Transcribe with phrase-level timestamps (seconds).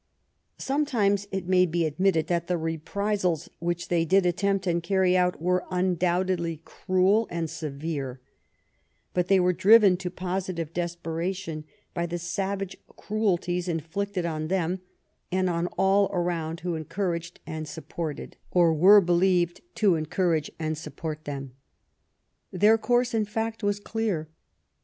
[0.57, 5.39] Some times it may be admitted the reprisals which they did attempt and carry out
[5.39, 8.19] were undoubtedly cruel and severe,
[9.13, 14.81] but they were driven to positive desperation by the savage cruelties inflicted on them
[15.31, 20.79] and on all around who encouraged and supported, or were believed to en courage and
[20.79, 21.53] support, them.
[22.51, 24.29] Their course, in fact, was clear.